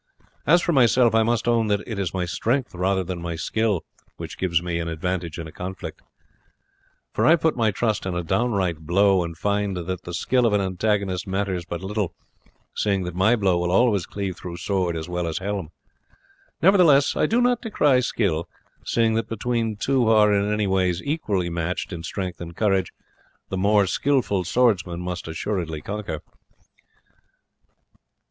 [0.47, 3.85] As for myself, I must own that it is my strength rather than my skill
[4.17, 6.01] which gives me an advantage in a conflict;
[7.13, 10.53] for I put my trust in a downright blow, and find that the skill of
[10.53, 12.15] an antagonist matters but little,
[12.75, 15.69] seeing that my blow will always cleave through sword as well as helm.
[16.63, 18.49] Nevertheless I do not decry skill,
[18.83, 22.91] seeing that between two who are in any ways equally matched in strength and courage
[23.49, 26.21] the most skilful swordsman must assuredly conquer.